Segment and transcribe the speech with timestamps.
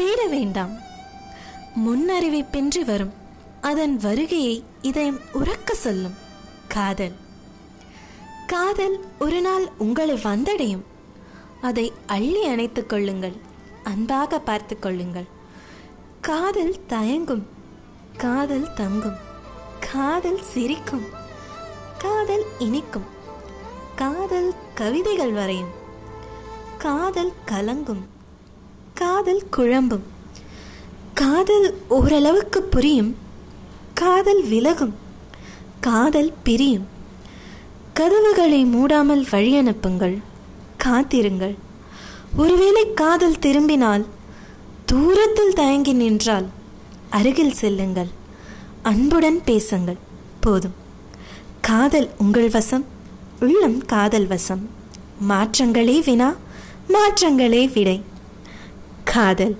[0.00, 0.76] தேட வேண்டாம்.
[1.76, 3.12] முன்னறிவிப்பின்றி வரும்.
[3.60, 6.14] அதன் வருகையை இதயம் உறக்க சொல்லும்.
[6.68, 7.12] காதல்.
[8.46, 10.82] காதல் ஒரு நாள் உங்களை வந்தடையும்.
[11.60, 13.36] அதை அள்ளி அணைத்துக் கொள்ளுங்கள்.
[13.84, 15.26] அன்பாக பார்த்து கொள்ளுங்கள்.
[16.20, 17.46] காதல் தயங்கும்.
[18.16, 19.16] காதல் தங்கும்.
[19.92, 21.06] காதல் சிரிக்கும்.
[21.98, 23.04] காதல் இனிக்கும்.
[23.96, 25.70] காதல் கவிதைகள் வரையும்.
[26.78, 28.02] காதல் கலங்கும்.
[29.00, 30.02] காதல் குழம்பும்.
[31.14, 33.16] காதல் ஓரளவுக்கு புரியும்.
[33.94, 34.94] காதல் விலகும்.
[35.80, 36.86] காதல் பிரியும்.
[37.94, 40.18] கதவுகளை மூடாமல் வழி அனுப்புங்கள்.
[40.76, 41.54] காத்திருங்கள்.
[42.36, 44.06] ஒருவேளை காதல் திரும்பினால்
[44.86, 46.46] தூரத்தில் தயங்கி நின்றால்
[47.10, 48.08] அருகில் செல்லுங்கள்.
[48.82, 49.96] அன்புடன் பேசுங்கள்.
[50.40, 50.74] போதும்.
[51.60, 52.84] காதல் உங்கள் வசம்
[53.40, 54.70] உள்ளம் காதல் வசம்.
[55.28, 56.34] மாற்றங்களே வினா
[56.88, 58.09] மாற்றங்களே விடை.
[59.12, 59.54] காதல்